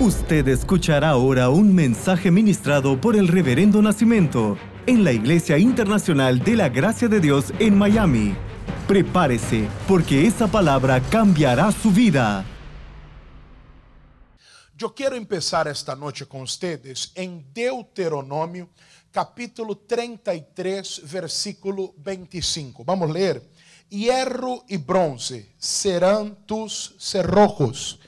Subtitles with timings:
[0.00, 6.54] Usted escuchará ahora un mensaje ministrado por el Reverendo Nacimiento en la Iglesia Internacional de
[6.54, 8.32] la Gracia de Dios en Miami.
[8.86, 12.44] Prepárese, porque esa palabra cambiará su vida.
[14.76, 18.68] Yo quiero empezar esta noche con ustedes en Deuteronomio,
[19.10, 22.84] capítulo 33, versículo 25.
[22.84, 23.50] Vamos a leer.
[23.88, 27.98] Hierro y bronce serán tus cerrojos,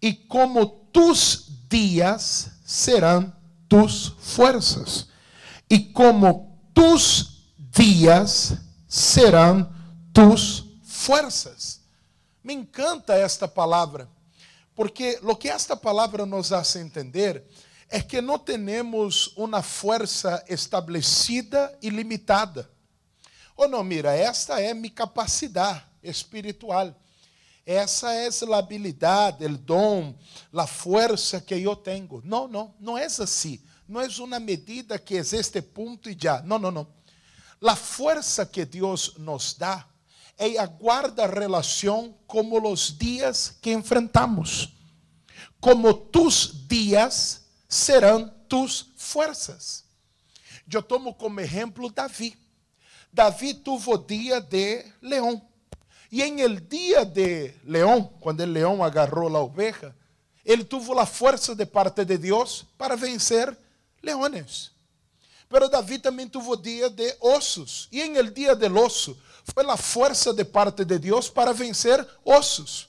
[0.00, 5.06] y como tus días serán tus fuerzas,
[5.68, 8.54] y como tus días
[8.88, 9.68] serán
[10.10, 11.82] tus fuerzas.
[12.42, 14.08] Me encanta esta palavra,
[14.74, 17.46] porque lo que esta palavra nos hace entender
[17.90, 22.70] é que não temos uma força estabelecida e limitada.
[23.54, 26.94] Ou não, mira, esta é minha capacidade espiritual.
[27.66, 30.14] Essa é a habilidade, o dom,
[30.54, 32.22] a força que eu tenho.
[32.24, 33.60] Não, não, não é assim.
[33.88, 36.40] Não é uma medida que existe ponto e já.
[36.42, 36.86] Não, não, não.
[37.60, 39.84] A força que Deus nos dá
[40.38, 44.72] é a guarda relação como os dias que enfrentamos.
[45.60, 49.84] Como tus dias serão tus forças.
[50.72, 52.36] Eu tomo como exemplo Davi.
[53.12, 55.42] Davi tuvo dia de leão.
[56.10, 59.94] E em el dia de Leão, quando o leão agarrou a oveja,
[60.44, 63.56] ele tuvo a força de parte de Deus para vencer
[64.02, 64.70] leones.
[65.48, 67.88] Pero Davi também tuvo dia de ossos.
[67.90, 72.06] E em el dia del osso, foi a força de parte de Deus para vencer
[72.24, 72.85] ossos.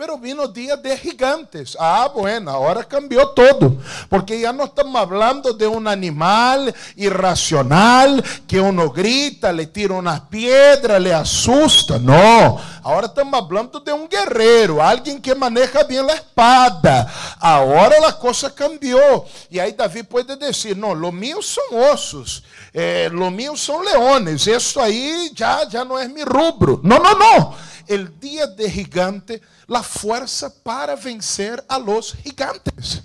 [0.00, 1.76] Pero vino días de gigantes.
[1.78, 3.76] Ah, bueno, ahora cambió todo.
[4.08, 10.22] Porque ya no estamos hablando de un animal irracional que uno grita, le tira unas
[10.22, 11.98] piedras, le asusta.
[11.98, 17.06] No, ahora estamos hablando de un guerrero, alguien que maneja bien la espada.
[17.38, 19.26] Ahora la cosa cambió.
[19.50, 22.42] Y ahí David puede decir, no, lo mío son osos.
[22.72, 24.46] Eh, lo mío são leones.
[24.46, 26.80] Isso aí já, não é meu rubro.
[26.82, 27.54] Não, não, não.
[27.88, 33.02] El dia de gigante la fuerza para vencer a los gigantes.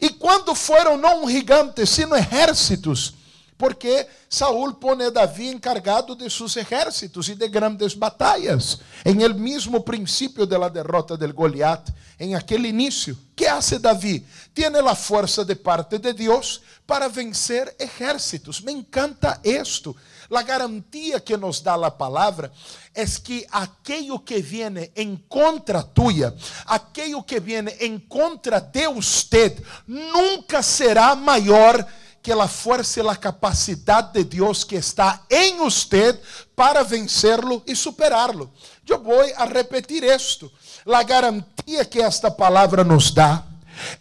[0.00, 3.14] E quando foram não gigantes, sino ejércitos,
[3.56, 4.76] porque Saúl
[5.06, 8.80] a Davi encargado de seus exércitos e de grandes batalhas.
[9.04, 14.24] Em el mesmo princípio de la derrota del Goliat, em aquele início, que hace Davi?
[14.54, 18.60] Tiene a força de parte de Deus para vencer exércitos.
[18.62, 19.96] Me encanta isto.
[20.30, 22.50] A garantia que nos dá a palavra
[22.94, 26.34] é que aquilo que viene em contra tuya,
[26.64, 33.16] aquilo que viene em contra de usted, nunca será maior que a força e a
[33.16, 36.16] capacidade de Deus que está em usted
[36.54, 38.52] para vencerlo e superarlo.
[38.86, 40.52] Eu vou a repetir isto.
[40.86, 43.42] A garantia que esta palavra nos dá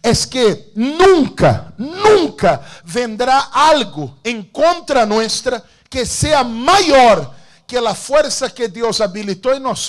[0.04, 7.34] é que nunca, nunca vendrá algo em contra nuestra que seja maior
[7.72, 9.80] que a força que Deus habilitou em nós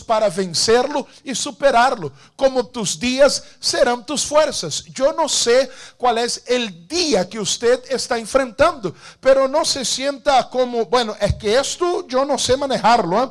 [0.00, 1.06] para vencerlo
[1.36, 2.12] superarlo.
[2.36, 4.82] Como tus dias serão tus forças.
[4.98, 10.42] Eu não sei qual é o dia que você está enfrentando, pero não se sienta
[10.42, 13.16] como, bueno, é que esto eu não sei manejarlo.
[13.16, 13.30] ¿eh?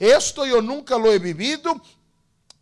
[0.00, 1.80] Esto eu nunca lo he vivido,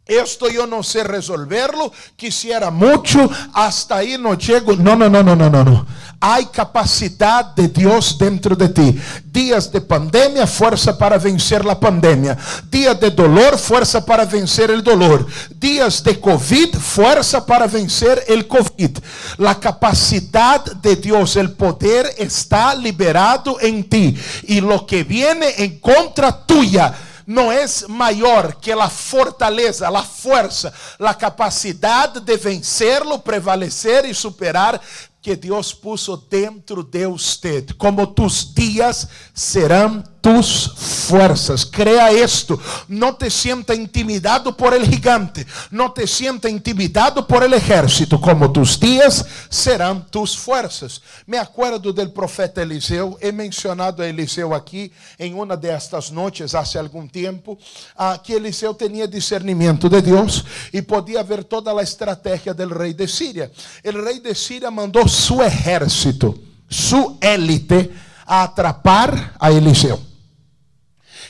[0.05, 4.75] esto yo no sé resolverlo, quisiera mucho, hasta ahí no llego.
[4.75, 5.87] No, no, no, no, no, no, no.
[6.19, 9.01] Hay capacidad de Dios dentro de ti.
[9.25, 12.37] Días de pandemia, fuerza para vencer la pandemia.
[12.69, 15.25] Días de dolor, fuerza para vencer el dolor.
[15.55, 18.99] Días de COVID, fuerza para vencer el COVID.
[19.39, 24.17] La capacidad de Dios, el poder está liberado en ti.
[24.49, 26.93] Y lo que viene en contra tuya
[27.27, 34.81] não é maior que a fortaleza, a força, a capacidade de vencerlo, prevalecer e superar
[35.21, 37.75] que Deus puso dentro de usted.
[37.75, 41.67] Como tus dias serão tus fuerzas.
[41.67, 42.59] Crea esto.
[42.89, 45.45] No te sienta intimidado por el gigante.
[45.71, 48.21] No te sienta intimidado por el ejército.
[48.21, 51.03] Como tus días serán tus fuerzas.
[51.27, 53.19] Me acuerdo del profeta Eliseu.
[53.21, 57.59] He mencionado a Eliseu aqui em uma destas noites, há algum tempo,
[57.97, 62.95] ah, que Eliseu tinha discernimento de Deus e podia ver toda a estratégia del rei
[62.95, 63.51] de Síria.
[63.83, 67.91] El rei de Síria mandou su ejército, su élite,
[68.25, 70.12] a atrapar a Eliseu.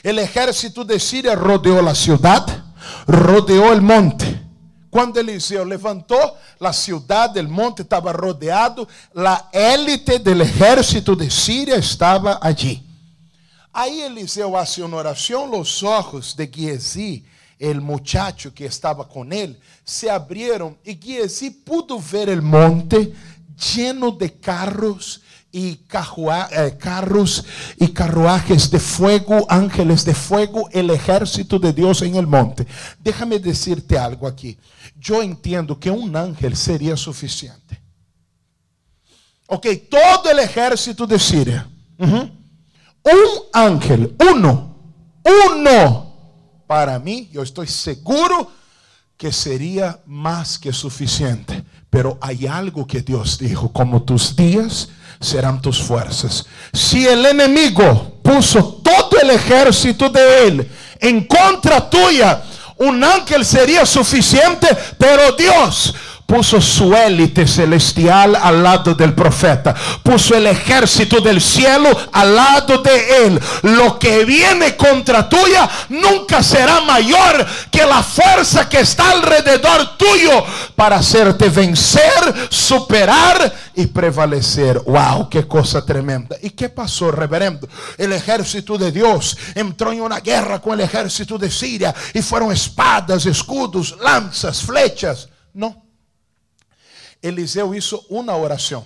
[0.03, 2.45] El ejército de Siria rodeó la ciudad,
[3.07, 4.41] rodeó el monte.
[4.89, 11.77] Cuando Eliseo levantó, la ciudad del monte estaba rodeado, la élite del ejército de Siria
[11.77, 12.83] estaba allí.
[13.71, 17.25] Aí Eliseu hace uma oração, os ojos de Giesi
[17.57, 23.13] el muchacho que estaba con él, se abrieron y Giesi pudo ver el monte
[23.73, 25.21] lleno de carros
[25.55, 25.69] y
[26.51, 27.45] eh, carros
[27.77, 32.65] y carruajes de fuego, ángeles de fuego, el ejército de Dios en el monte.
[32.99, 34.57] Déjame decirte algo aquí.
[34.99, 37.79] Yo entiendo que un ángel sería suficiente.
[39.45, 41.69] Ok, todo el ejército de Siria.
[41.99, 42.31] Un
[43.53, 44.75] ángel, uno,
[45.51, 46.13] uno.
[46.65, 48.51] Para mí, yo estoy seguro
[49.15, 51.62] que sería más que suficiente.
[51.93, 56.43] Pero hay algo que Dios dijo, como tus días serán tus fuerzas.
[56.73, 62.41] Si el enemigo puso todo el ejército de él en contra tuya,
[62.77, 64.67] un ángel sería suficiente,
[64.97, 65.93] pero Dios
[66.25, 72.79] puso su élite celestial al lado del profeta, puso el ejército del cielo al lado
[72.79, 73.39] de él.
[73.63, 80.43] Lo que viene contra tuya nunca será mayor que la fuerza que está alrededor tuyo
[80.75, 84.79] para hacerte vencer, superar y prevalecer.
[84.79, 86.35] Wow, qué cosa tremenda.
[86.41, 87.67] ¿Y qué pasó, reverendo?
[87.97, 92.51] El ejército de Dios entró en una guerra con el ejército de Siria y fueron
[92.51, 95.29] espadas, escudos, lanzas, flechas.
[95.53, 95.82] No.
[97.23, 98.85] Eliseu hizo una oración.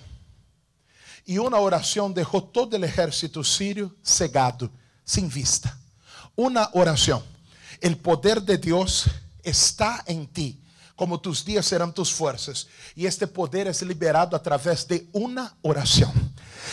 [1.26, 4.70] Y una oración dejó todo el ejército sirio cegado,
[5.04, 5.76] sin vista.
[6.36, 7.22] Una oración.
[7.82, 9.06] El poder de Dios
[9.44, 10.62] está en ti,
[10.96, 12.68] como tus días serán tus fuerzas.
[12.96, 16.12] Y este poder es liberado a través de una oración.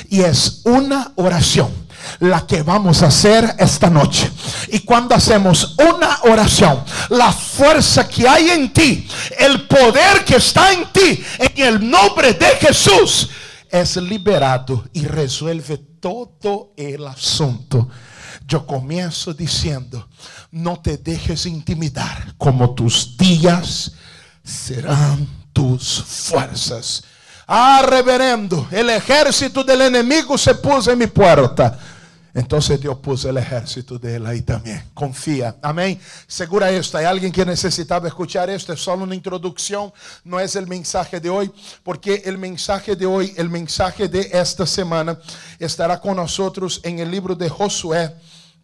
[0.08, 1.85] Y es una oración
[2.20, 4.31] la que vamos a hacer esta noche.
[4.69, 9.08] Y cuando hacemos una oración, la fuerza que hay en ti,
[9.38, 13.29] el poder que está en ti, en el nombre de Jesús,
[13.70, 17.88] es liberado y resuelve todo el asunto.
[18.46, 20.08] Yo comienzo diciendo,
[20.50, 23.93] no te dejes intimidar, como tus días
[24.44, 27.05] serán tus fuerzas.
[27.46, 31.79] Ah, reverendo, el ejército del enemigo se puso en mi puerta.
[32.35, 34.82] Entonces Dios puso el ejército de él ahí también.
[34.93, 35.55] Confía.
[35.62, 36.00] Amén.
[36.26, 36.99] Segura esto.
[36.99, 38.73] Hay alguien que necesitaba escuchar esto.
[38.73, 39.93] Es solo una introducción.
[40.25, 41.52] No es el mensaje de hoy.
[41.85, 45.17] Porque el mensaje de hoy, el mensaje de esta semana,
[45.61, 48.12] estará con nosotros en el libro de Josué,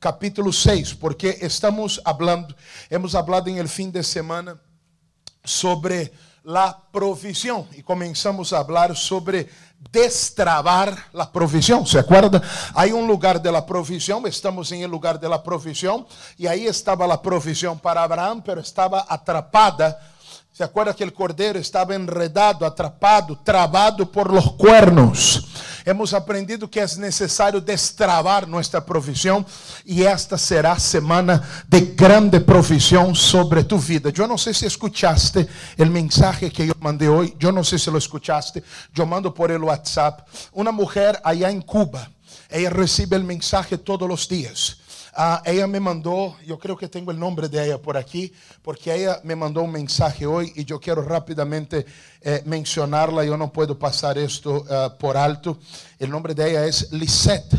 [0.00, 0.94] capítulo 6.
[0.94, 2.56] Porque estamos hablando,
[2.88, 4.56] hemos hablado en el fin de semana
[5.44, 6.12] sobre
[6.44, 9.48] la provisión y comenzamos a hablar sobre
[9.90, 11.87] destrabar la provisión.
[11.87, 12.42] ¿Se acuerda?
[12.75, 16.06] Hay un lugar de la provisión, estamos en el lugar de la provisión
[16.37, 19.98] y ahí estaba la provisión para Abraham, pero estaba atrapada
[20.52, 25.46] ¿Se acuerda que el cordero estaba enredado, atrapado, trabado por los cuernos?
[25.90, 29.44] Hemos aprendido que es necesario destrabar nuestra provisión
[29.84, 34.10] y esta será semana de grande provisión sobre tu vida.
[34.10, 37.90] Yo no sé si escuchaste el mensaje que yo mandé hoy, yo no sé si
[37.90, 38.62] lo escuchaste,
[38.94, 40.28] yo mando por el WhatsApp.
[40.52, 42.08] Una mujer allá en Cuba,
[42.48, 44.79] ella recibe el mensaje todos los días
[45.12, 48.94] Ah, ella me mandó, yo creo que tengo el nombre de ella por aquí, porque
[48.94, 51.84] ella me mandó un mensaje hoy y yo quiero rápidamente
[52.20, 53.24] eh, mencionarla.
[53.24, 55.58] Yo no puedo pasar esto ah, por alto.
[55.98, 57.54] El nombre de ella es Lisette.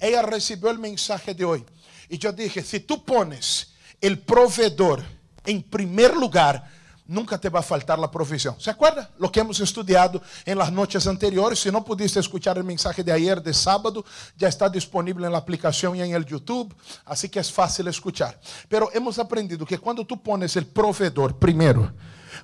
[0.00, 1.64] Ella recibió el mensaje de hoy
[2.08, 5.02] y yo dije, si tú pones el proveedor
[5.44, 6.68] en primer lugar,
[7.08, 8.56] nunca te va a faltar la provisión.
[8.58, 9.10] ¿Se acuerda?
[9.18, 11.60] Lo que hemos estudiado en las noches anteriores.
[11.60, 14.04] Si no pudiste escuchar el mensaje de ayer, de sábado,
[14.36, 16.74] ya está disponible en la aplicación y en el YouTube.
[17.04, 18.38] Así que es fácil escuchar.
[18.68, 21.92] Pero hemos aprendido que cuando tú pones el proveedor primero,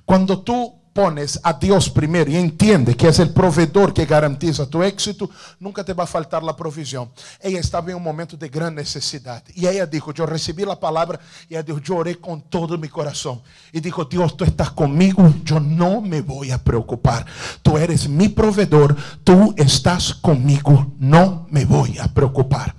[0.05, 4.83] cuando tú pones a Dios primero y entiende que es el proveedor que garantiza tu
[4.83, 7.11] éxito, nunca te va a faltar la provisión.
[7.41, 11.19] Ella estaba en un momento de gran necesidad y ella dijo, yo recibí la palabra
[11.49, 15.33] y ella dijo, yo oré con todo mi corazón y dijo, Dios, tú estás conmigo,
[15.43, 17.25] yo no me voy a preocupar.
[17.61, 22.75] Tú eres mi proveedor, tú estás conmigo, no me voy a preocupar.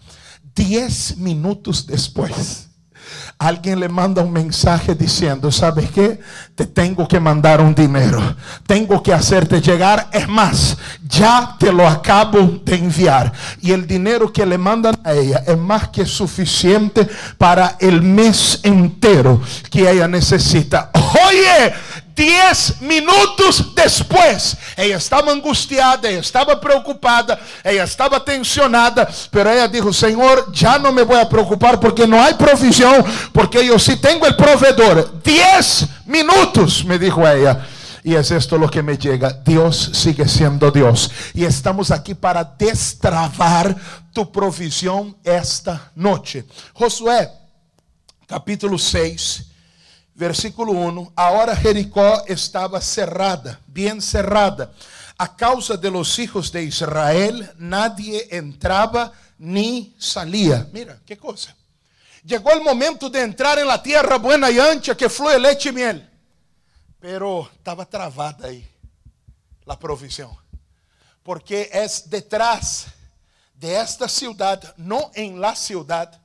[0.54, 2.68] Diez minutos después
[3.38, 6.20] alguien le manda un mensaje diciendo, ¿sabes qué?
[6.54, 8.20] Te tengo que mandar un dinero.
[8.66, 10.08] Tengo que hacerte llegar.
[10.12, 13.32] Es más, ya te lo acabo de enviar.
[13.61, 17.08] Y el dinero que le mandan a ella es más que suficiente
[17.38, 20.90] para el mes entero que ella necesita.
[20.94, 21.75] Oye,
[22.14, 29.92] Diez minutos después, ella estaba angustiada, ella estaba preocupada, ella estaba tensionada, pero ella dijo,
[29.92, 34.28] Señor, ya no me voy a preocupar porque no hay provisión, porque yo sí tengo
[34.28, 35.21] el proveedor.
[35.25, 37.66] Diez minutos, me dijo ella.
[38.04, 39.33] Y es esto lo que me llega.
[39.44, 41.11] Dios sigue siendo Dios.
[41.33, 43.75] Y estamos aquí para destrabar
[44.12, 46.44] tu provisión esta noche.
[46.75, 47.28] Josué,
[48.28, 49.53] capítulo 6
[50.14, 54.73] versículo 1, ahora Jericó estaba cerrada, bien cerrada.
[55.16, 60.66] A causa de los hijos de Israel, nadie entraba ni salía.
[60.73, 61.54] Mira, qué cosa.
[62.25, 65.73] Llegó el momento de entrar en la tierra buena y ancha que fluye leche y
[65.73, 66.11] miel.
[66.99, 68.66] Pero estaba travada ahí
[69.66, 70.30] la provisión.
[71.23, 72.87] Porque es detrás
[73.54, 76.21] de esta ciudad, no en la ciudad,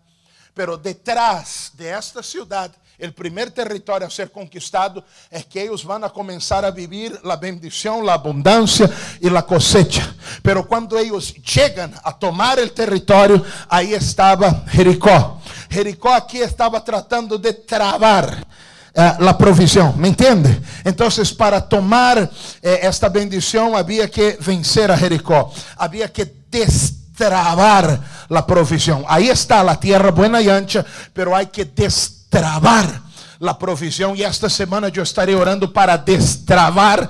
[0.54, 6.04] pero detrás de esta ciudad el primer territorio a ser conquistado es que ellos van
[6.04, 8.90] a comenzar a vivir la bendición, la abundancia
[9.22, 10.14] y la cosecha.
[10.44, 15.42] Pero cuando ellos llegan a tomar el territorio, ahí estaba Jericó.
[15.70, 18.46] Jericó aquí estaba tratando de trabar.
[18.94, 20.60] Eh, la provisión, ¿me entiende?
[20.84, 22.30] Entonces, para tomar
[22.62, 29.06] eh, esta bendición, había que vencer a Jericó, había que destrabar la provisión.
[29.08, 33.02] Ahí está la tierra buena y ancha, pero hay que destrabar destravar
[33.40, 34.16] la provisión.
[34.16, 37.10] Y esta semana yo estaré orando para destrabar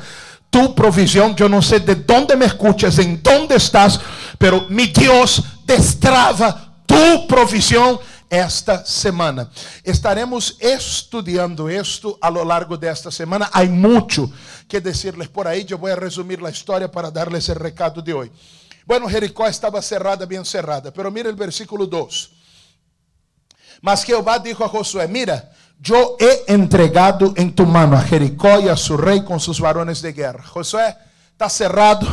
[0.49, 1.35] tu provisión.
[1.35, 3.99] Yo no sé de dónde me escuchas, en dónde estás,
[4.37, 7.99] pero mi Dios destrava tu provisión
[8.29, 9.49] esta semana.
[9.83, 13.49] Estaremos estudiando esto a lo largo de esta semana.
[13.51, 14.31] Hay mucho
[14.67, 15.65] que decirles por ahí.
[15.65, 18.31] Yo voy a resumir la historia para darles el recado de hoy.
[18.85, 22.38] Bueno, Jericó estaba cerrada, bien cerrada, pero mira el versículo 2.
[23.81, 28.67] Mas Jehová dijo a Josué, mira, yo he entregado en tu mano a Jericó y
[28.67, 30.43] a su rey con sus varones de guerra.
[30.43, 30.95] Josué,
[31.39, 32.05] está cerrado,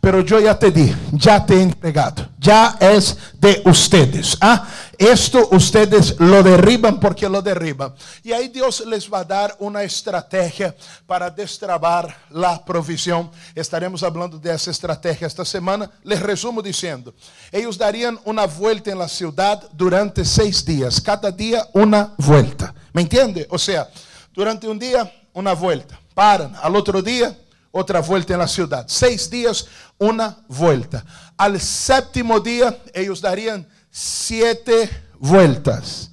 [0.00, 4.36] pero yo ya te di, ya te he entregado, ya es de ustedes.
[4.40, 4.66] ¿ah?
[4.98, 7.94] Esto ustedes lo derriban porque lo derriban.
[8.24, 10.74] Y ahí Dios les va a dar una estrategia
[11.06, 13.30] para destrabar la provisión.
[13.54, 15.88] Estaremos hablando de esa estrategia esta semana.
[16.02, 17.14] Les resumo diciendo,
[17.52, 22.74] ellos darían una vuelta en la ciudad durante seis días, cada día una vuelta.
[22.92, 23.46] ¿Me entiende?
[23.50, 23.88] O sea,
[24.32, 27.38] durante un día una vuelta, paran, al otro día
[27.76, 28.84] otra vuelta en la ciudad.
[28.86, 29.66] Seis días,
[29.98, 31.04] una vuelta.
[31.36, 34.88] Al séptimo día, ellos darían siete
[35.18, 36.10] vueltas.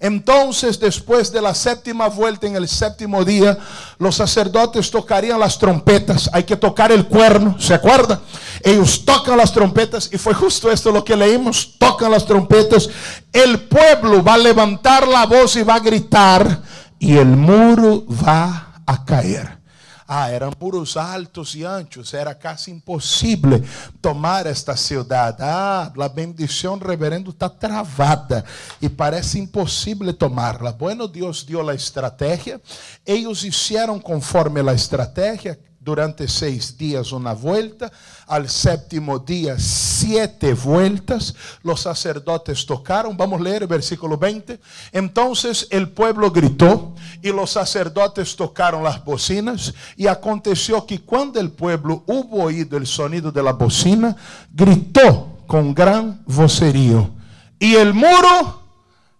[0.00, 3.58] Entonces, después de la séptima vuelta en el séptimo día,
[3.98, 6.30] los sacerdotes tocarían las trompetas.
[6.32, 8.22] Hay que tocar el cuerno, ¿se acuerda?
[8.62, 11.74] Ellos tocan las trompetas y fue justo esto lo que leímos.
[11.78, 12.88] Tocan las trompetas.
[13.32, 16.62] El pueblo va a levantar la voz y va a gritar
[16.98, 19.61] y el muro va a caer.
[20.06, 23.62] Ah, eran muros altos y anchos, era casi imposible
[24.00, 25.36] tomar esta ciudad.
[25.40, 28.44] Ah, la bendición, reverendo, está travada
[28.80, 30.72] y parece imposible tomarla.
[30.72, 32.60] Bueno, Dios dio la estrategia,
[33.04, 37.90] ellos hicieron conforme la estrategia durante seis días una vuelta,
[38.26, 44.60] al séptimo día siete vueltas, los sacerdotes tocaron, vamos a leer el versículo 20,
[44.92, 49.74] entonces el pueblo gritó y los sacerdotes tocaron las bocinas.
[49.96, 54.16] Y aconteció que cuando el pueblo hubo oído el sonido de la bocina,
[54.52, 57.10] gritó con gran vocerío.
[57.58, 58.62] Y el muro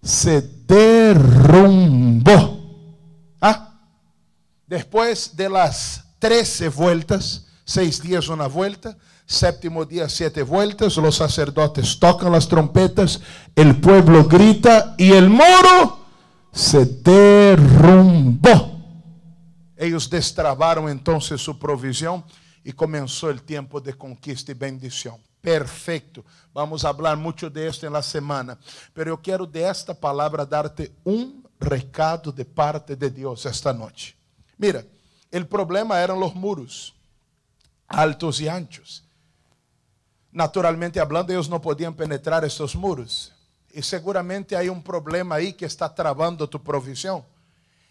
[0.03, 2.23] se derrumbó.
[3.41, 3.81] ¿Ah?
[4.67, 11.99] Después de las 13 vueltas, seis días una vuelta, séptimo día siete vueltas, los sacerdotes
[11.99, 13.21] tocan las trompetas,
[13.57, 16.07] el pueblo grita y el muro
[16.53, 18.79] se derrumbó.
[19.77, 22.25] Ellos destrabaron entonces su provisión
[22.63, 25.17] y comenzó el tiempo de conquista y bendición.
[25.41, 26.25] Perfecto.
[26.55, 28.57] Vamos a hablar mucho de esto en la semana.
[28.95, 34.15] Pero yo quiero de esta palabra darte un recado de parte de Dios esta noche.
[34.57, 34.85] Mira,
[35.33, 36.95] el problema eran los muros,
[37.89, 39.03] altos y anchos.
[40.31, 43.33] Naturalmente hablando, ellos no podían penetrar estos muros.
[43.73, 47.25] Y seguramente hay un problema ahí que está trabando tu provisión.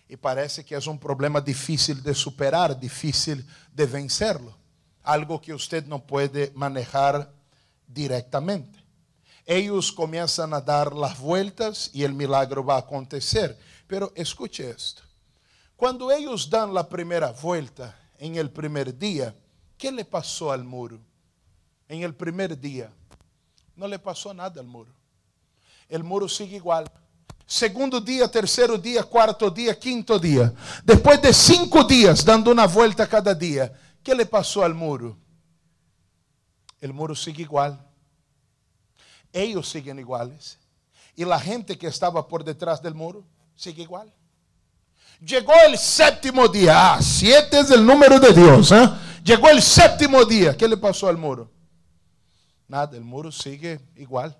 [0.07, 3.43] Y parece que es un problema difícil de superar, difícil
[3.73, 4.55] de vencerlo.
[5.01, 7.31] Algo que usted no puede manejar
[7.87, 8.77] directamente.
[9.47, 13.57] Ellos comienzan a dar las vueltas y el milagro va a acontecer.
[13.87, 15.01] Pero escuche esto.
[15.81, 19.35] Cuando ellos dan la primera vuelta en el primer día,
[19.79, 20.99] ¿qué le pasó al muro?
[21.87, 22.93] En el primer día,
[23.75, 24.93] no le pasó nada al muro.
[25.89, 26.85] El muro sigue igual.
[27.47, 30.53] Segundo día, tercero día, cuarto día, quinto día.
[30.83, 33.73] Después de cinco días dando una vuelta cada día,
[34.03, 35.17] ¿qué le pasó al muro?
[36.79, 37.83] El muro sigue igual.
[39.33, 40.59] Ellos siguen iguales.
[41.15, 44.13] Y la gente que estaba por detrás del muro sigue igual.
[45.21, 46.95] Llegó el séptimo día.
[46.95, 48.71] Ah, siete es el número de Dios.
[48.71, 48.89] ¿eh?
[49.23, 50.57] Llegó el séptimo día.
[50.57, 51.51] ¿Qué le pasó al muro?
[52.67, 54.35] Nada, el muro sigue igual.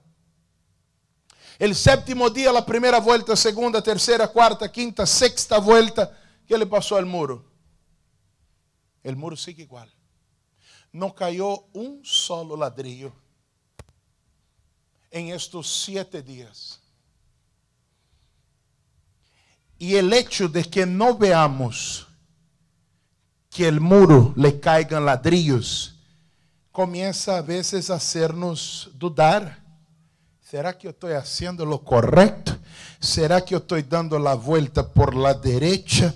[1.59, 6.97] El séptimo día, la primera vuelta, segunda, tercera, cuarta, quinta, sexta vuelta, ¿qué le pasó
[6.97, 7.45] al muro?
[9.03, 9.93] El muro sigue igual.
[10.91, 13.13] No cayó un solo ladrillo
[15.11, 16.80] en estos siete días.
[19.81, 22.05] Y el hecho de que no veamos
[23.49, 25.95] que el muro le caigan ladrillos,
[26.71, 29.57] comienza a veces a hacernos dudar.
[30.39, 32.55] ¿Será que yo estoy haciendo lo correcto?
[32.99, 36.13] ¿Será que yo estoy dando la vuelta por la derecha?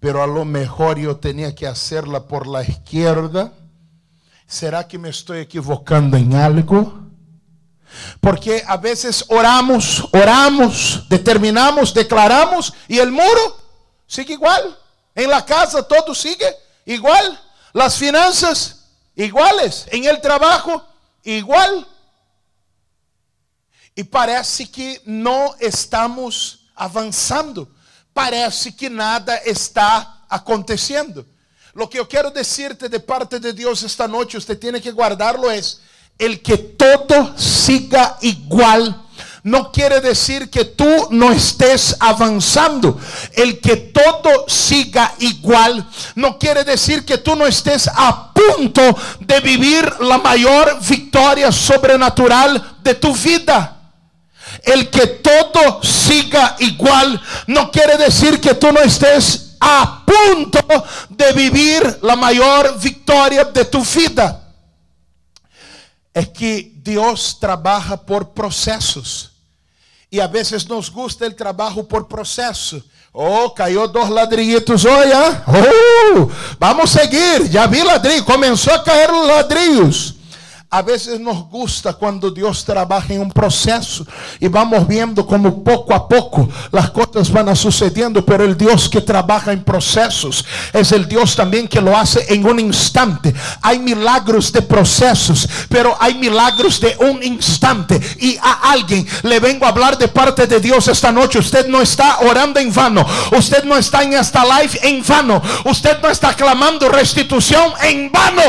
[0.00, 3.52] Pero a lo mejor yo tenía que hacerla por la izquierda.
[4.44, 7.03] ¿Será que me estoy equivocando en algo?
[8.20, 13.58] Porque a veces oramos, oramos, determinamos, declaramos y el muro
[14.06, 14.78] sigue igual.
[15.14, 16.46] En la casa todo sigue
[16.84, 17.40] igual.
[17.72, 19.86] Las finanzas iguales.
[19.90, 20.84] En el trabajo
[21.22, 21.86] igual.
[23.96, 27.72] E parece que não estamos avançando,
[28.12, 31.24] parece que nada está acontecendo.
[31.74, 35.48] Lo que eu quero dizer-te de parte de Deus esta noite, você tem que guardarlo
[35.48, 35.60] é
[36.18, 39.04] el que todo siga igual
[39.44, 42.98] no quiere decir que tú no estés avanzando.
[43.34, 48.80] El que todo siga igual no quiere decir que tú no estés a punto
[49.20, 53.76] de vivir la mayor victoria sobrenatural de tu vida.
[54.62, 61.32] El que todo siga igual no quiere decir que tú no estés a punto de
[61.32, 64.43] vivir la mayor victoria de tu vida.
[66.14, 69.30] Es que Dios trabaja por procesos.
[70.10, 72.80] E a vezes nos gusta o trabalho por processo.
[73.12, 75.42] Oh, caiu dois ladrillitos olha.
[75.48, 77.50] Oh, vamos seguir.
[77.50, 80.14] Já vi ladrilho, começou a cair ladrilhos.
[80.74, 84.04] A vezes nos gusta cuando Dios trabaja en un proceso
[84.40, 89.00] y vamos viendo como poco a poco las cosas van sucediendo, pero el Dios que
[89.00, 93.32] trabaja en procesos es el Dios también que lo hace en un instante.
[93.62, 98.00] Hay milagros de procesos, pero hay milagros de un instante.
[98.18, 101.38] Y a alguien le vengo a hablar de parte de Dios esta noche.
[101.38, 103.06] Usted no está orando en vano.
[103.30, 105.40] Usted no está en esta life en vano.
[105.66, 108.42] Usted no está clamando restitución en vano.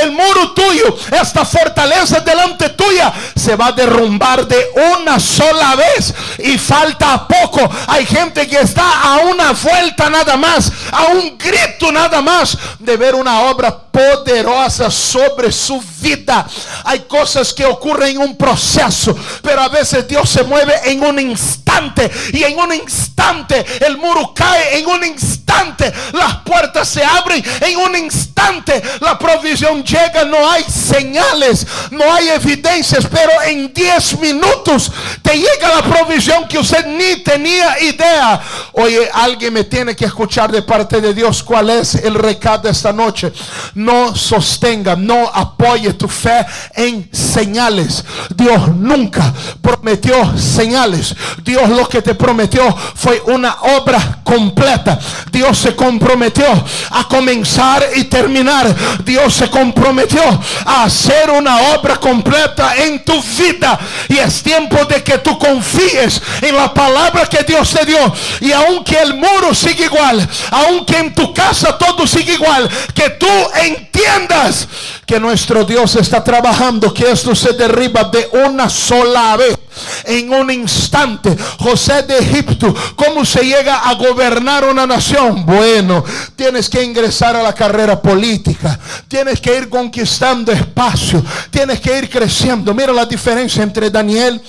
[0.00, 4.62] El muro tuyo está fuerte fortaleza delante tuya se va a derrumbar de
[4.94, 7.68] una sola vez y falta poco.
[7.86, 12.96] Hay gente que está a una vuelta nada más, a un grito nada más de
[12.96, 16.46] ver una obra poderosa sobre su vida.
[16.84, 21.18] Hay cosas que ocurren en un proceso, pero a veces Dios se mueve en un
[21.18, 27.42] instante y en un instante el muro cae, en un instante las puertas se abren,
[27.60, 34.20] en un instante la provisión llega, no hay señales no hay evidencias, pero en 10
[34.20, 34.90] minutos
[35.22, 38.40] te llega la provisión que usted ni tenía idea.
[38.72, 42.92] Oye, alguien me tiene que escuchar de parte de Dios cuál es el recado esta
[42.92, 43.32] noche.
[43.74, 46.44] No sostenga, no apoye tu fe
[46.74, 48.04] en señales.
[48.34, 51.14] Dios nunca prometió señales.
[51.44, 54.98] Dios lo que te prometió fue una obra completa.
[55.30, 56.46] Dios se comprometió
[56.90, 58.74] a comenzar y terminar.
[59.04, 60.22] Dios se comprometió
[60.64, 63.78] a hacer una obra completa en tu vida.
[64.08, 68.12] Y es tiempo de que tú confíes en la palabra que Dios te dio.
[68.40, 73.26] Y aunque el muro sigue igual, aunque en tu casa todo sigue igual, que tú
[73.62, 74.68] entiendas
[75.06, 79.56] que nuestro Dios está trabajando, que esto se derriba de una sola vez
[80.04, 81.36] en un instante.
[81.58, 85.44] José de Egipto, ¿cómo se llega a gobernar una nación?
[85.46, 86.04] Bueno,
[86.36, 92.10] tienes que ingresar a la carrera política, tienes que ir conquistando espacio, tienes que ir
[92.10, 92.74] creciendo.
[92.74, 94.40] Mira la diferencia entre Daniel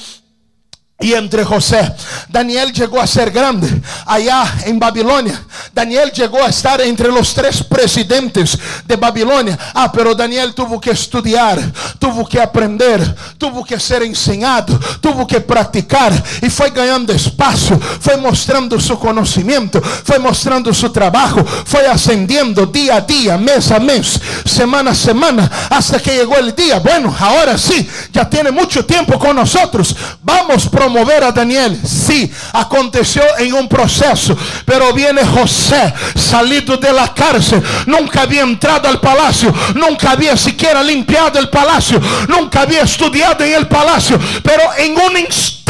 [0.99, 1.93] entre José.
[2.29, 5.43] Daniel llegó a ser grande allá en Babilonia.
[5.73, 9.58] Daniel llegó a estar entre los tres presidentes de Babilonia.
[9.73, 11.60] Ah, pero Daniel tuvo que estudiar,
[11.99, 18.15] tuvo que aprender, tuvo que ser enseñado, tuvo que practicar y fue ganando espacio, fue
[18.17, 24.19] mostrando su conocimiento, fue mostrando su trabajo, fue ascendiendo día a día, mes a mes,
[24.45, 26.79] semana a semana, hasta que llegó el día.
[26.79, 29.95] Bueno, ahora sí, ya tiene mucho tiempo con nosotros.
[30.21, 31.80] Vamos promover a Daniel.
[31.86, 37.63] Sí, aconteció en un proceso, pero viene José salido de la cárcel.
[37.86, 43.54] Nunca había entrado al palacio, nunca había siquiera limpiado el palacio, nunca había estudiado en
[43.54, 45.62] el palacio, pero en un instante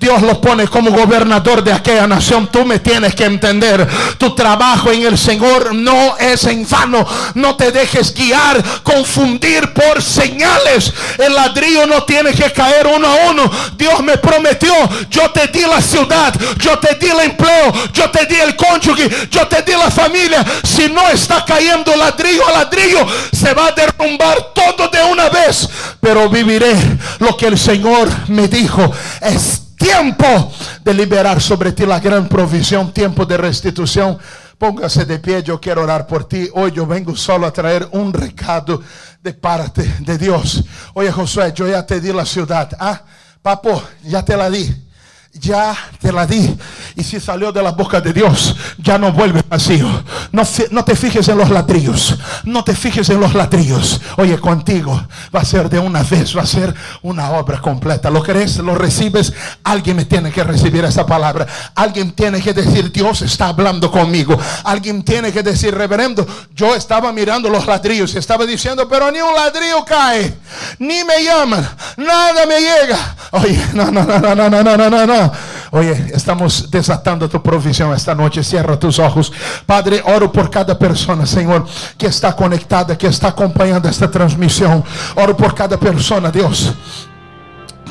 [0.00, 2.48] Dios lo pone como gobernador de aquella nación.
[2.50, 3.86] Tú me tienes que entender.
[4.16, 7.06] Tu trabajo en el Señor no es en vano.
[7.34, 10.92] No te dejes guiar, confundir por señales.
[11.18, 13.50] El ladrillo no tiene que caer uno a uno.
[13.76, 14.72] Dios me prometió,
[15.10, 19.28] yo te di la ciudad, yo te di el empleo, yo te di el cónyuge,
[19.30, 20.44] yo te di la familia.
[20.64, 25.68] Si no está cayendo ladrillo a ladrillo, se va a derrumbar todo de una vez.
[26.00, 26.74] Pero viviré
[27.18, 28.90] lo que el Señor me dijo.
[29.20, 30.52] Es tiempo
[30.84, 34.18] de liberar sobre ti la gran provisión, tiempo de restitución.
[34.58, 36.48] Póngase de pie, yo quiero orar por ti.
[36.54, 38.82] Hoy yo vengo solo a traer un recado
[39.22, 40.62] de parte de Dios.
[40.94, 42.70] Oye Josué, yo ya te di la ciudad.
[42.78, 43.02] Ah,
[43.42, 44.89] papo, ya te la di
[45.32, 46.56] ya te la di.
[46.96, 49.86] Y si salió de la boca de Dios, ya no vuelve vacío.
[50.32, 52.16] No, no, te fijes en los ladrillos.
[52.44, 54.00] No te fijes en los ladrillos.
[54.16, 55.00] Oye, contigo
[55.34, 58.10] va a ser de una vez, va a ser una obra completa.
[58.10, 58.58] ¿Lo crees?
[58.58, 59.32] ¿Lo recibes?
[59.62, 61.46] Alguien me tiene que recibir esa palabra.
[61.74, 64.36] Alguien tiene que decir, Dios está hablando conmigo.
[64.64, 69.20] Alguien tiene que decir, reverendo, yo estaba mirando los ladrillos y estaba diciendo, pero ni
[69.20, 70.34] un ladrillo cae.
[70.78, 71.68] Ni me llaman.
[71.96, 73.16] Nada me llega.
[73.32, 75.06] Oye, no, no, no, no, no, no, no, no.
[75.06, 75.32] no.
[75.70, 78.42] Oye, estamos desatando tu provisión esta noche.
[78.42, 79.32] Cierra tus ojos.
[79.66, 81.64] Padre, oro por cada persona, Señor,
[81.96, 84.82] que está conectada, que está acompañando esta transmisión.
[85.14, 86.74] Oro por cada persona, Dios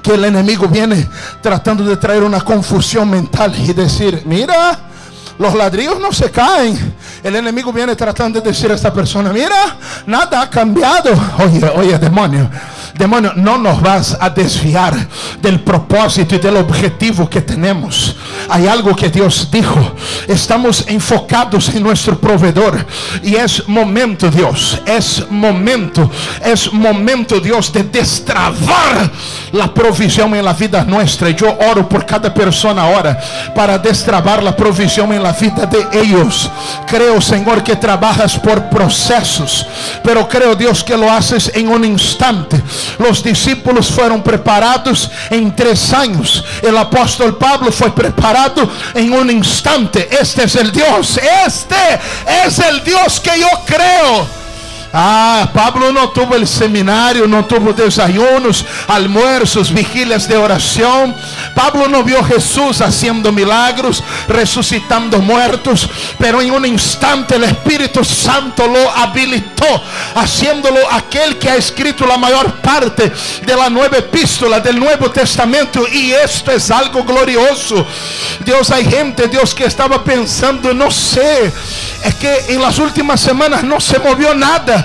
[0.02, 1.10] que el enemigo viene
[1.42, 4.80] tratando de traer una confusión mental y decir, mira,
[5.38, 6.96] los ladrillos no se caen.
[7.24, 11.12] El enemigo viene tratando de decir a esta persona, mira, nada ha cambiado.
[11.40, 12.50] Oye, oye, demonio.
[12.98, 14.94] Demonio, no nos vas a desviar
[15.42, 18.16] del propósito y del objetivo que tenemos.
[18.50, 19.94] Hay algo que Dios dijo.
[20.28, 22.86] Estamos enfocados en nuestro proveedor.
[23.24, 24.82] Y es momento, Dios.
[24.86, 26.10] Es momento.
[26.44, 29.10] Es momento, Dios, de destrabar
[29.52, 31.30] la provisión en la vida nuestra.
[31.30, 33.20] Yo oro por cada persona ahora
[33.56, 36.50] para destrabar la provisión en la vida de ellos.
[36.88, 39.66] Creo, Señor, que trabajas por procesos.
[40.04, 42.62] Pero creo, Dios, que lo haces en un instante.
[42.98, 46.44] Los discípulos fueron preparados en tres años.
[46.62, 50.08] El apóstol Pablo fue preparado en un instante.
[50.12, 51.20] Este es el Dios.
[51.46, 52.00] Este
[52.46, 54.39] es el Dios que yo creo.
[54.92, 61.16] Ah, Pablo no tuvo el seminario, no tuvo desayunos, almuerzos, vigilias de oración.
[61.54, 68.04] Pablo no vio a Jesús haciendo milagros, resucitando muertos, pero en un instante el Espíritu
[68.04, 69.84] Santo lo habilitó,
[70.16, 73.12] haciéndolo aquel que ha escrito la mayor parte
[73.46, 75.88] de la nueva epístola del Nuevo Testamento.
[75.88, 77.86] Y esto es algo glorioso.
[78.44, 81.54] Dios, hay gente, Dios, que estaba pensando, no sé,
[82.04, 84.79] es que en las últimas semanas no se movió nada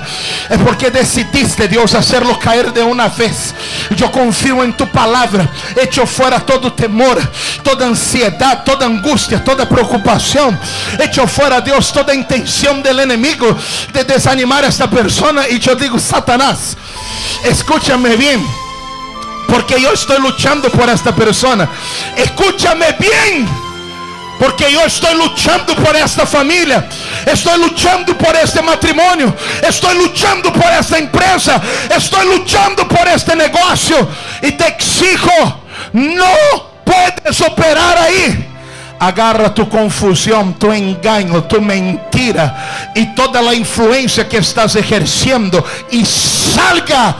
[0.48, 3.54] es porque decidiste, Dios, hacerlo caer de una vez.
[3.96, 5.48] Yo confío en tu palabra.
[5.80, 7.20] Hecho fuera todo temor,
[7.62, 10.58] toda ansiedad, toda angustia, toda preocupación.
[10.98, 13.56] Hecho fuera, Dios, toda intención del enemigo
[13.92, 15.48] de desanimar a esta persona.
[15.48, 16.76] Y yo digo, Satanás,
[17.44, 18.44] escúchame bien.
[19.48, 21.68] Porque yo estoy luchando por esta persona.
[22.16, 23.63] Escúchame bien
[24.38, 26.86] Porque eu estou lutando por esta família,
[27.32, 29.32] estou lutando por este matrimônio,
[29.66, 31.62] estou lutando por esta empresa,
[31.96, 33.96] estou lutando por este negócio.
[34.42, 35.54] E te exijo:
[35.92, 38.54] não puedes operar aí
[38.98, 42.54] agarra tu confusão, tu engano, tu mentira
[42.94, 47.14] e toda a influência que estás ejerciendo, e salga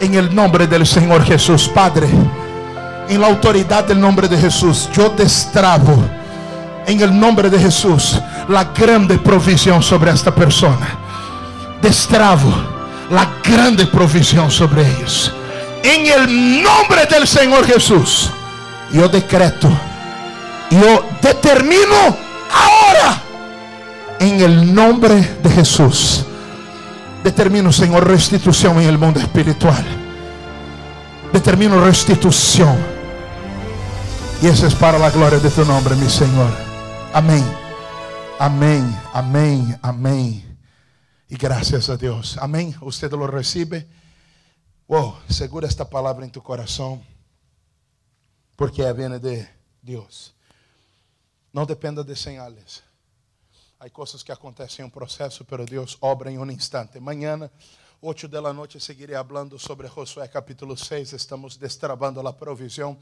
[0.00, 2.08] em el nome do Senhor Jesus, Padre,
[3.08, 6.02] em la autoridade del nome de Jesus, eu destravo
[6.86, 8.18] en el nombre de Jesús
[8.48, 10.98] la grande provisión sobre esta persona.
[11.80, 12.52] Destravo
[13.10, 15.32] la grande provisión sobre ellos.
[15.82, 18.30] En el nombre del Señor Jesús,
[18.92, 19.68] yo decreto,
[20.70, 22.16] yo determino
[22.50, 23.22] ahora,
[24.18, 26.24] en el nombre de Jesús,
[27.24, 29.84] determino, Señor, restitución en el mundo espiritual.
[31.32, 32.76] Determino restitución.
[34.40, 36.71] Y eso es para la gloria de tu nombre, mi Señor.
[37.14, 37.44] Amén.
[38.38, 40.58] Amén, amén, amén.
[41.28, 42.38] Y gracias a Dios.
[42.38, 42.74] Amén.
[42.80, 43.86] Usted lo recibe.
[44.88, 47.04] Wow, segura esta palabra en tu corazón.
[48.56, 49.46] Porque viene de
[49.82, 50.34] Dios.
[51.52, 52.82] No dependa de señales.
[53.78, 56.98] Hay cosas que acontecen en un proceso, pero Dios obra en un instante.
[56.98, 57.50] Mañana,
[58.04, 61.12] 8 de la noche, seguiré hablando sobre Josué capítulo 6.
[61.12, 62.98] Estamos destrabando la provisión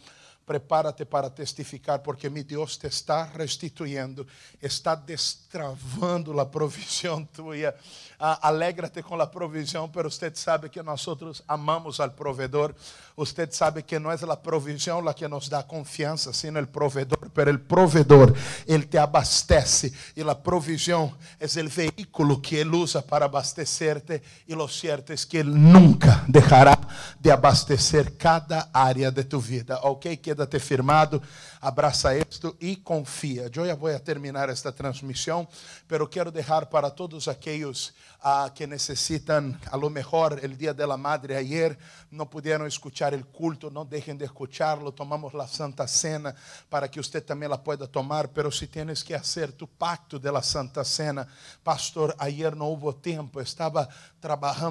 [0.50, 4.26] prepárate para testificar, porque mi Dios te está restituyendo,
[4.60, 7.72] está destravando la provisión tuya.
[8.18, 12.74] Ah, alégrate con la provisión, pero usted sabe que nosotros amamos al proveedor.
[13.14, 17.30] Usted sabe que no es la provisión la que nos da confianza, sino el proveedor.
[17.32, 18.34] Pero el proveedor,
[18.66, 24.20] Él te abastece y la provisión es el vehículo que Él usa para abastecerte.
[24.48, 26.76] Y lo cierto es que Él nunca dejará
[27.20, 29.78] de abastecer cada área de tu vida.
[29.84, 31.22] Ok, quédate firmado,
[31.60, 33.46] abraza esto y confía.
[33.46, 35.48] Yo ya voy a terminar esta transmisión,
[35.86, 40.84] pero quiero dejar para todos aquellos uh, que necesitan, a lo mejor el Día de
[40.84, 41.78] la Madre ayer,
[42.10, 44.92] no pudieron escuchar el culto, no dejen de escucharlo.
[44.92, 46.34] Tomamos la Santa Cena
[46.68, 50.32] para que usted también la pueda tomar, pero si tienes que hacer tu pacto de
[50.32, 51.28] la Santa Cena,
[51.62, 53.88] pastor, ayer no hubo tiempo, estaba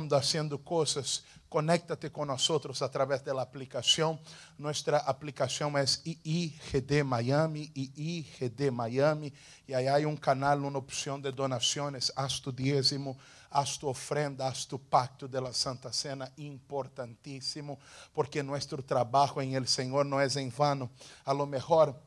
[0.10, 1.24] trabajando, haciendo cosas.
[1.48, 4.20] Conéctate con nosotros a través de la aplicación.
[4.58, 9.34] Nuestra aplicación es IIGD Miami, IIGD Miami.
[9.68, 12.14] Y ahí hay un canal, una opción de donaciones.
[12.16, 13.18] Haz tu diezmo,
[13.50, 16.32] haz tu ofrenda, haz tu pacto de la Santa Cena.
[16.38, 17.80] Importantísimo,
[18.14, 20.92] porque nuestro trabajo en el Señor no es en vano.
[21.26, 22.00] A lo mejor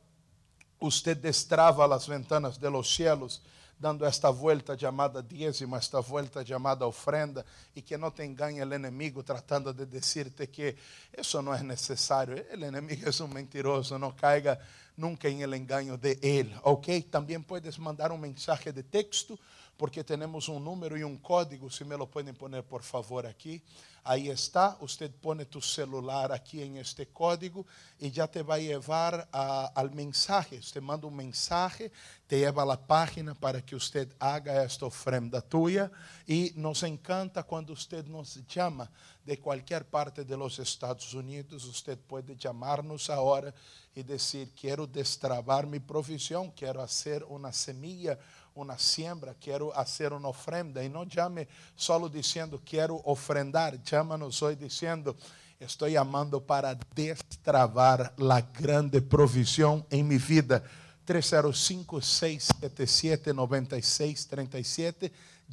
[0.79, 3.43] usted destrava las ventanas de los cielos
[3.83, 8.75] dando esta vuelta chamada dízimo, esta vuelta chamada ofrenda, e que não te engane o
[8.75, 10.77] inimigo tratando de decirte que
[11.19, 12.37] isso não é necessário.
[12.53, 14.57] O inimigo é um mentiroso, não caiga
[14.97, 17.03] nunca em el engano de ele, ok?
[17.03, 19.39] Também puedes mandar um mensagem de texto,
[19.77, 23.63] porque temos um número e um código, se me lo podem poner por favor aqui.
[24.05, 27.65] Ahí está, usted pone tu celular aquí en este código
[28.01, 30.59] y ya te va a llevar a, al mensaje.
[30.59, 31.93] Usted manda un mensaje,
[32.27, 35.89] te lleva a la página para que usted haga esta ofrenda tuya.
[36.27, 38.91] Y nos encanta cuando usted nos llama
[39.25, 41.65] de cualquier parte de los Estados Unidos.
[41.65, 43.55] Usted puede llamarnos ahora
[43.95, 48.19] y decir, quiero destrabar mi provisión, quiero hacer una semilla
[48.55, 50.85] uma siembra, quero fazer uma ofrenda.
[50.85, 55.17] E não chame solo dizendo quero ofrendar, chama-nos hoje dizendo
[55.61, 60.63] estou amando para destravar a grande provisão em minha vida.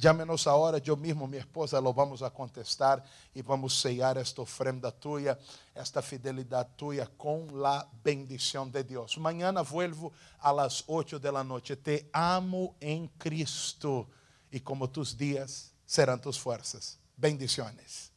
[0.00, 4.40] Llámenos ahora, yo mismo, mi esposa, lo vamos a contestar y vamos a sellar esta
[4.40, 5.38] ofrenda tuya,
[5.74, 9.18] esta fidelidad tuya con la bendición de Dios.
[9.18, 11.76] Mañana vuelvo a las 8 de la noche.
[11.76, 14.08] Te amo en Cristo
[14.50, 16.98] y como tus días serán tus fuerzas.
[17.16, 18.10] Bendiciones.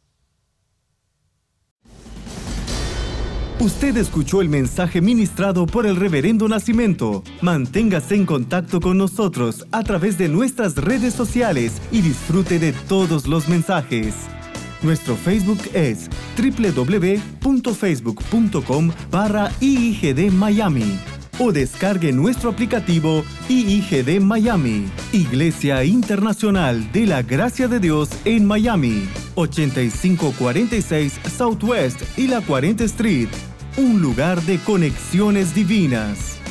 [3.64, 7.24] Usted escuchó el mensaje ministrado por el Reverendo Nacimiento.
[7.40, 13.26] Manténgase en contacto con nosotros a través de nuestras redes sociales y disfrute de todos
[13.26, 14.16] los mensajes.
[14.82, 21.00] Nuestro Facebook es www.facebook.com barra IIGD Miami
[21.40, 29.08] o descargue nuestro aplicativo IIGD Miami, Iglesia Internacional de la Gracia de Dios en Miami,
[29.36, 33.30] 8546 Southwest y la 40 Street,
[33.78, 36.43] un lugar de conexiones divinas.